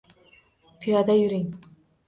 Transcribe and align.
Piyoda 0.81 1.19
yuring. 1.21 1.49